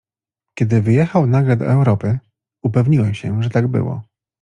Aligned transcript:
"Kiedy 0.57 0.81
wyjechał 0.81 1.27
nagle 1.27 1.57
do 1.57 1.65
Europy, 1.65 2.19
upewniłem 2.63 3.13
się, 3.13 3.43
że 3.43 3.49
tak 3.49 3.67
było." 3.67 4.03